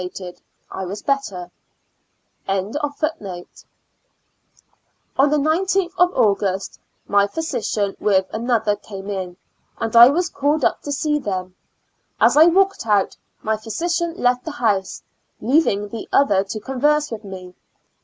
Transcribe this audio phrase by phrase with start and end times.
[0.01, 1.51] * On the
[5.19, 9.37] 19th of August, my physician with another came in,
[9.77, 11.53] and I was called up to see them;
[12.19, 15.03] as I walked out, my physician left the house,
[15.39, 17.53] leaving the other to converse with me.